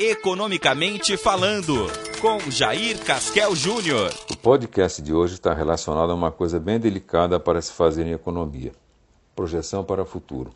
Economicamente 0.00 1.16
Falando, 1.16 1.74
com 2.20 2.38
Jair 2.52 3.04
Casquel 3.04 3.56
Júnior. 3.56 4.14
O 4.30 4.36
podcast 4.36 5.02
de 5.02 5.12
hoje 5.12 5.34
está 5.34 5.52
relacionado 5.52 6.12
a 6.12 6.14
uma 6.14 6.30
coisa 6.30 6.60
bem 6.60 6.78
delicada 6.78 7.40
para 7.40 7.60
se 7.60 7.72
fazer 7.72 8.06
em 8.06 8.12
economia: 8.12 8.70
projeção 9.34 9.82
para 9.82 10.00
o 10.00 10.06
futuro. 10.06 10.52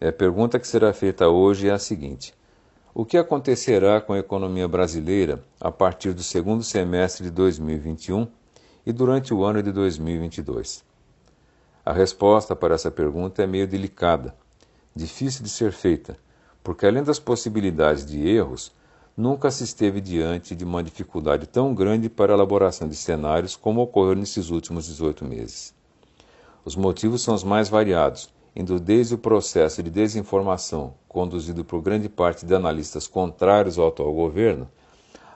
A 0.00 0.10
pergunta 0.10 0.58
que 0.58 0.66
será 0.66 0.92
feita 0.92 1.28
hoje 1.28 1.68
é 1.68 1.70
a 1.70 1.78
seguinte: 1.78 2.34
O 2.92 3.04
que 3.04 3.16
acontecerá 3.16 4.00
com 4.00 4.12
a 4.12 4.18
economia 4.18 4.66
brasileira 4.66 5.40
a 5.60 5.70
partir 5.70 6.12
do 6.12 6.24
segundo 6.24 6.64
semestre 6.64 7.26
de 7.26 7.30
2021 7.30 8.26
e 8.84 8.92
durante 8.92 9.32
o 9.32 9.44
ano 9.44 9.62
de 9.62 9.70
2022? 9.70 10.84
A 11.86 11.92
resposta 11.92 12.56
para 12.56 12.74
essa 12.74 12.90
pergunta 12.90 13.40
é 13.40 13.46
meio 13.46 13.68
delicada, 13.68 14.34
difícil 14.96 15.44
de 15.44 15.48
ser 15.48 15.70
feita 15.70 16.18
porque 16.68 16.84
além 16.84 17.02
das 17.02 17.18
possibilidades 17.18 18.04
de 18.04 18.28
erros, 18.28 18.70
nunca 19.16 19.50
se 19.50 19.64
esteve 19.64 20.02
diante 20.02 20.54
de 20.54 20.66
uma 20.66 20.82
dificuldade 20.82 21.46
tão 21.46 21.74
grande 21.74 22.10
para 22.10 22.30
a 22.30 22.36
elaboração 22.36 22.86
de 22.86 22.94
cenários 22.94 23.56
como 23.56 23.80
ocorreu 23.80 24.14
nesses 24.14 24.50
últimos 24.50 24.84
18 24.84 25.24
meses. 25.24 25.74
Os 26.66 26.76
motivos 26.76 27.22
são 27.22 27.34
os 27.34 27.42
mais 27.42 27.70
variados, 27.70 28.28
indo 28.54 28.78
desde 28.78 29.14
o 29.14 29.18
processo 29.18 29.82
de 29.82 29.88
desinformação 29.88 30.92
conduzido 31.08 31.64
por 31.64 31.80
grande 31.80 32.06
parte 32.06 32.44
de 32.44 32.54
analistas 32.54 33.06
contrários 33.06 33.78
ao 33.78 33.88
atual 33.88 34.12
governo, 34.12 34.68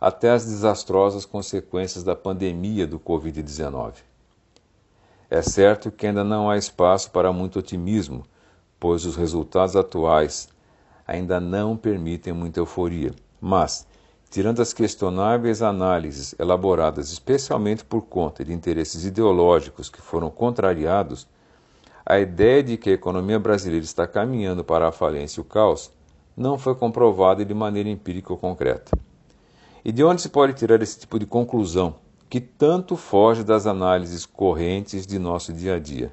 até 0.00 0.30
as 0.30 0.44
desastrosas 0.44 1.24
consequências 1.24 2.02
da 2.02 2.16
pandemia 2.16 2.88
do 2.88 2.98
Covid-19. 2.98 3.92
É 5.30 5.42
certo 5.42 5.92
que 5.92 6.08
ainda 6.08 6.24
não 6.24 6.50
há 6.50 6.58
espaço 6.58 7.08
para 7.12 7.32
muito 7.32 7.60
otimismo, 7.60 8.26
pois 8.80 9.04
os 9.04 9.14
resultados 9.14 9.76
atuais 9.76 10.48
ainda 11.10 11.40
não 11.40 11.76
permitem 11.76 12.32
muita 12.32 12.60
euforia. 12.60 13.12
Mas, 13.40 13.84
tirando 14.30 14.62
as 14.62 14.72
questionáveis 14.72 15.60
análises 15.60 16.36
elaboradas 16.38 17.10
especialmente 17.10 17.84
por 17.84 18.02
conta 18.02 18.44
de 18.44 18.52
interesses 18.52 19.04
ideológicos 19.04 19.90
que 19.90 20.00
foram 20.00 20.30
contrariados, 20.30 21.26
a 22.06 22.20
ideia 22.20 22.62
de 22.62 22.76
que 22.76 22.90
a 22.90 22.94
economia 22.94 23.40
brasileira 23.40 23.84
está 23.84 24.06
caminhando 24.06 24.62
para 24.62 24.86
a 24.86 24.92
falência 24.92 25.40
e 25.40 25.42
o 25.42 25.44
caos 25.44 25.90
não 26.36 26.56
foi 26.56 26.76
comprovada 26.76 27.44
de 27.44 27.52
maneira 27.52 27.88
empírica 27.88 28.32
ou 28.32 28.38
concreta. 28.38 28.96
E 29.84 29.90
de 29.90 30.04
onde 30.04 30.22
se 30.22 30.28
pode 30.28 30.52
tirar 30.52 30.80
esse 30.80 31.00
tipo 31.00 31.18
de 31.18 31.26
conclusão, 31.26 31.96
que 32.28 32.40
tanto 32.40 32.96
foge 32.96 33.42
das 33.42 33.66
análises 33.66 34.24
correntes 34.24 35.06
de 35.06 35.18
nosso 35.18 35.52
dia 35.52 35.74
a 35.74 35.78
dia? 35.80 36.12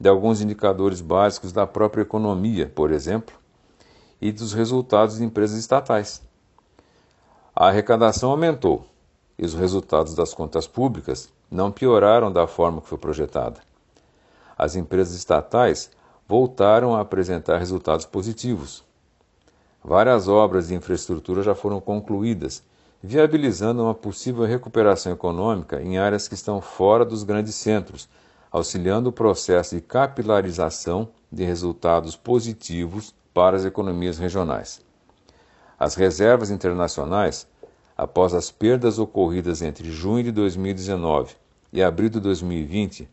De 0.00 0.08
alguns 0.08 0.40
indicadores 0.40 1.02
básicos 1.02 1.52
da 1.52 1.66
própria 1.66 2.02
economia, 2.02 2.72
por 2.74 2.90
exemplo, 2.90 3.34
e 4.20 4.32
dos 4.32 4.52
resultados 4.52 5.18
de 5.18 5.24
empresas 5.24 5.58
estatais. 5.58 6.22
A 7.54 7.68
arrecadação 7.68 8.30
aumentou 8.30 8.86
e 9.38 9.44
os 9.44 9.54
resultados 9.54 10.14
das 10.14 10.34
contas 10.34 10.66
públicas 10.66 11.28
não 11.50 11.70
pioraram 11.70 12.30
da 12.30 12.46
forma 12.46 12.80
que 12.80 12.88
foi 12.88 12.98
projetada. 12.98 13.60
As 14.56 14.74
empresas 14.74 15.14
estatais 15.14 15.90
voltaram 16.26 16.94
a 16.94 17.00
apresentar 17.00 17.58
resultados 17.58 18.04
positivos. 18.04 18.84
Várias 19.82 20.28
obras 20.28 20.68
de 20.68 20.74
infraestrutura 20.74 21.42
já 21.42 21.54
foram 21.54 21.80
concluídas, 21.80 22.62
viabilizando 23.02 23.84
uma 23.84 23.94
possível 23.94 24.44
recuperação 24.44 25.12
econômica 25.12 25.80
em 25.80 25.96
áreas 25.96 26.26
que 26.26 26.34
estão 26.34 26.60
fora 26.60 27.04
dos 27.04 27.22
grandes 27.22 27.54
centros, 27.54 28.08
auxiliando 28.50 29.08
o 29.08 29.12
processo 29.12 29.76
de 29.76 29.80
capilarização 29.80 31.08
de 31.30 31.44
resultados 31.44 32.16
positivos 32.16 33.14
para 33.38 33.56
as 33.56 33.64
economias 33.64 34.18
regionais. 34.18 34.84
As 35.78 35.94
reservas 35.94 36.50
internacionais, 36.50 37.46
após 37.96 38.34
as 38.34 38.50
perdas 38.50 38.98
ocorridas 38.98 39.62
entre 39.62 39.92
junho 39.92 40.24
de 40.24 40.32
2019 40.32 41.36
e 41.72 41.80
abril 41.80 42.08
de 42.08 42.18
2020, 42.18 43.08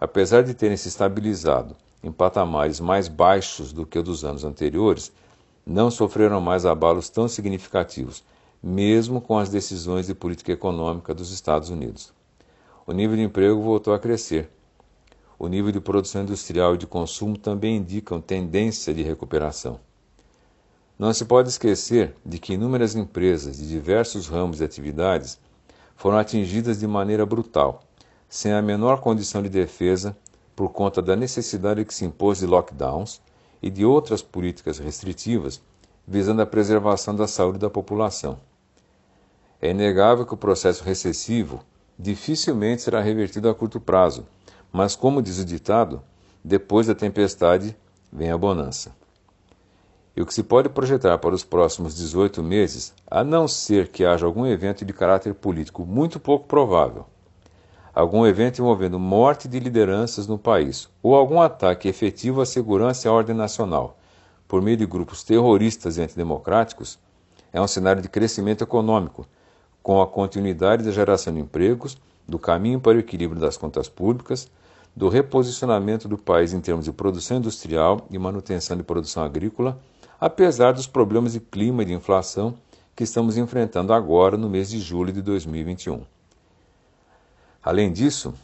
apesar 0.00 0.42
de 0.42 0.54
terem 0.54 0.76
se 0.76 0.88
estabilizado 0.88 1.76
em 2.02 2.10
patamares 2.10 2.80
mais 2.80 3.06
baixos 3.06 3.72
do 3.72 3.86
que 3.86 3.96
o 3.96 4.02
dos 4.02 4.24
anos 4.24 4.42
anteriores, 4.42 5.12
não 5.64 5.88
sofreram 5.88 6.40
mais 6.40 6.66
abalos 6.66 7.08
tão 7.08 7.28
significativos, 7.28 8.24
mesmo 8.60 9.20
com 9.20 9.38
as 9.38 9.50
decisões 9.50 10.08
de 10.08 10.16
política 10.16 10.50
econômica 10.50 11.14
dos 11.14 11.30
Estados 11.30 11.70
Unidos. 11.70 12.12
O 12.84 12.90
nível 12.90 13.14
de 13.14 13.22
emprego 13.22 13.62
voltou 13.62 13.94
a 13.94 14.00
crescer 14.00 14.50
o 15.40 15.48
nível 15.48 15.72
de 15.72 15.80
produção 15.80 16.20
industrial 16.20 16.74
e 16.74 16.78
de 16.78 16.86
consumo 16.86 17.34
também 17.38 17.78
indicam 17.78 18.20
tendência 18.20 18.92
de 18.92 19.02
recuperação. 19.02 19.80
Não 20.98 21.14
se 21.14 21.24
pode 21.24 21.48
esquecer 21.48 22.14
de 22.26 22.38
que 22.38 22.52
inúmeras 22.52 22.94
empresas 22.94 23.56
de 23.56 23.66
diversos 23.66 24.28
ramos 24.28 24.58
de 24.58 24.64
atividades 24.64 25.38
foram 25.96 26.18
atingidas 26.18 26.78
de 26.78 26.86
maneira 26.86 27.24
brutal, 27.24 27.82
sem 28.28 28.52
a 28.52 28.60
menor 28.60 29.00
condição 29.00 29.42
de 29.42 29.48
defesa 29.48 30.14
por 30.54 30.68
conta 30.72 31.00
da 31.00 31.16
necessidade 31.16 31.86
que 31.86 31.94
se 31.94 32.04
impôs 32.04 32.40
de 32.40 32.46
lockdowns 32.46 33.22
e 33.62 33.70
de 33.70 33.82
outras 33.82 34.20
políticas 34.20 34.78
restritivas 34.78 35.58
visando 36.06 36.42
a 36.42 36.46
preservação 36.46 37.16
da 37.16 37.26
saúde 37.26 37.58
da 37.58 37.70
população. 37.70 38.38
É 39.58 39.70
inegável 39.70 40.26
que 40.26 40.34
o 40.34 40.36
processo 40.36 40.84
recessivo 40.84 41.64
dificilmente 41.98 42.82
será 42.82 43.00
revertido 43.00 43.48
a 43.48 43.54
curto 43.54 43.80
prazo 43.80 44.26
mas, 44.72 44.94
como 44.94 45.22
diz 45.22 45.38
o 45.38 45.44
ditado, 45.44 46.02
depois 46.42 46.86
da 46.86 46.94
tempestade 46.94 47.76
vem 48.12 48.30
a 48.30 48.38
bonança. 48.38 48.94
E 50.16 50.22
o 50.22 50.26
que 50.26 50.34
se 50.34 50.42
pode 50.42 50.68
projetar 50.68 51.18
para 51.18 51.34
os 51.34 51.44
próximos 51.44 51.94
18 51.94 52.42
meses, 52.42 52.92
a 53.10 53.22
não 53.22 53.46
ser 53.46 53.88
que 53.88 54.04
haja 54.04 54.26
algum 54.26 54.46
evento 54.46 54.84
de 54.84 54.92
caráter 54.92 55.34
político 55.34 55.86
muito 55.86 56.18
pouco 56.18 56.46
provável, 56.46 57.06
algum 57.94 58.26
evento 58.26 58.60
envolvendo 58.60 58.98
morte 58.98 59.48
de 59.48 59.58
lideranças 59.60 60.26
no 60.26 60.38
país 60.38 60.88
ou 61.02 61.14
algum 61.14 61.40
ataque 61.40 61.88
efetivo 61.88 62.40
à 62.40 62.46
segurança 62.46 63.06
e 63.06 63.08
à 63.08 63.12
ordem 63.12 63.34
nacional 63.34 63.96
por 64.50 64.60
meio 64.60 64.76
de 64.76 64.84
grupos 64.84 65.22
terroristas 65.22 65.96
e 65.96 66.02
antidemocráticos, 66.02 66.98
é 67.52 67.60
um 67.60 67.68
cenário 67.68 68.02
de 68.02 68.08
crescimento 68.08 68.64
econômico, 68.64 69.24
com 69.82 70.00
a 70.00 70.06
continuidade 70.06 70.84
da 70.84 70.90
geração 70.90 71.32
de 71.32 71.40
empregos, 71.40 71.96
do 72.26 72.38
caminho 72.38 72.80
para 72.80 72.96
o 72.96 73.00
equilíbrio 73.00 73.40
das 73.40 73.56
contas 73.56 73.88
públicas, 73.88 74.48
do 74.94 75.08
reposicionamento 75.08 76.08
do 76.08 76.18
país 76.18 76.52
em 76.52 76.60
termos 76.60 76.84
de 76.84 76.92
produção 76.92 77.38
industrial 77.38 78.06
e 78.10 78.18
manutenção 78.18 78.76
de 78.76 78.82
produção 78.82 79.22
agrícola, 79.22 79.78
apesar 80.20 80.72
dos 80.72 80.86
problemas 80.86 81.32
de 81.32 81.40
clima 81.40 81.82
e 81.82 81.86
de 81.86 81.92
inflação 81.92 82.54
que 82.94 83.04
estamos 83.04 83.36
enfrentando 83.36 83.92
agora 83.92 84.36
no 84.36 84.50
mês 84.50 84.68
de 84.68 84.78
julho 84.78 85.12
de 85.12 85.22
2021. 85.22 86.02
Além 87.62 87.92
disso, 87.92 88.34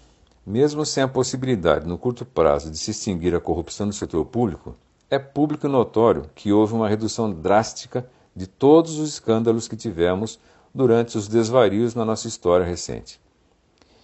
mesmo 0.47 0.87
sem 0.87 1.03
a 1.03 1.09
possibilidade 1.09 1.87
no 1.87 1.99
curto 1.99 2.25
prazo 2.25 2.71
de 2.71 2.79
se 2.79 2.91
extinguir 2.93 3.35
a 3.35 3.41
corrupção 3.41 3.87
no 3.87 3.93
setor 3.93 4.25
público, 4.25 4.75
é 5.11 5.19
público 5.19 5.67
e 5.67 5.71
notório 5.71 6.31
que 6.35 6.53
houve 6.53 6.75
uma 6.75 6.89
redução 6.89 7.33
drástica 7.33 8.09
de 8.35 8.47
todos 8.47 8.99
os 8.99 9.09
escândalos 9.11 9.69
que 9.69 9.77
tivemos 9.77 10.39
durante 10.77 11.17
os 11.17 11.27
desvarios 11.27 11.95
na 11.95 12.05
nossa 12.05 12.29
história 12.29 12.67
recente. 12.67 13.19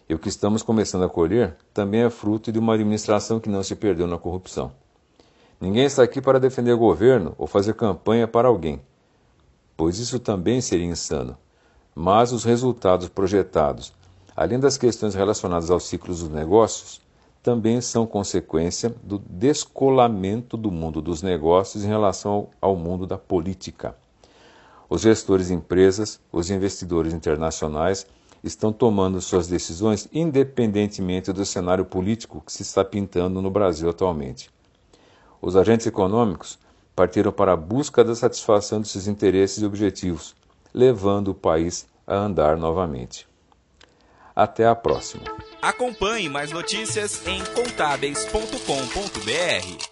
E 0.09 0.15
o 0.15 0.19
que 0.19 0.31
estamos 0.31 0.63
começando 0.63 1.05
a 1.05 1.09
colher 1.09 1.55
também 1.75 2.01
é 2.01 2.09
fruto 2.09 2.51
de 2.51 2.59
uma 2.59 2.73
administração 2.73 3.39
que 3.39 3.51
não 3.51 3.63
se 3.63 3.77
perdeu 3.77 4.07
na 4.07 4.17
corrupção. 4.17 4.73
Ninguém 5.61 5.85
está 5.85 6.03
aqui 6.03 6.23
para 6.23 6.41
defender 6.41 6.73
o 6.73 6.79
governo 6.79 7.35
ou 7.37 7.47
fazer 7.47 7.75
campanha 7.75 8.27
para 8.27 8.49
alguém, 8.49 8.81
pois 9.77 9.99
isso 9.99 10.19
também 10.19 10.63
seria 10.63 10.87
insano. 10.87 11.37
Mas 11.95 12.33
os 12.33 12.43
resultados 12.43 13.07
projetados, 13.07 13.93
além 14.35 14.59
das 14.59 14.79
questões 14.79 15.15
relacionadas 15.15 15.71
aos 15.71 15.85
ciclos 15.85 16.21
dos 16.21 16.31
negócios, 16.31 17.03
também 17.43 17.83
são 17.83 18.07
consequência 18.07 18.95
do 19.03 19.19
descolamento 19.19 20.57
do 20.57 20.71
mundo 20.71 21.03
dos 21.03 21.21
negócios 21.21 21.85
em 21.85 21.89
relação 21.89 22.49
ao 22.63 22.75
mundo 22.75 23.07
da 23.07 23.19
política. 23.19 23.95
Os 24.93 25.01
gestores 25.01 25.47
de 25.47 25.55
empresas, 25.55 26.21
os 26.31 26.51
investidores 26.51 27.15
internacionais 27.15 28.07
estão 28.45 28.71
tomando 28.71 29.23
suas 29.23 29.49
decisões 29.49 30.07
independentemente 30.13 31.33
do 31.33 31.47
cenário 31.47 31.87
político 31.87 32.43
que 32.45 32.53
se 32.53 32.61
está 32.61 32.85
pintando 32.85 33.41
no 33.41 33.51
Brasil 33.51 33.89
atualmente. 33.89 34.51
Os 35.41 35.57
agentes 35.57 35.87
econômicos 35.87 36.59
partiram 36.95 37.33
para 37.33 37.55
a 37.55 37.57
busca 37.57 38.05
da 38.05 38.15
satisfação 38.15 38.83
de 38.83 38.89
seus 38.89 39.07
interesses 39.07 39.63
e 39.63 39.65
objetivos, 39.65 40.35
levando 40.75 41.29
o 41.29 41.35
país 41.35 41.87
a 42.07 42.15
andar 42.15 42.59
novamente. 42.59 43.27
Até 44.37 44.67
a 44.67 44.75
próxima. 44.75 45.25
Acompanhe 45.63 46.29
mais 46.29 46.53
notícias 46.53 47.27
em 47.27 47.43
contábeis.com.br. 47.55 49.92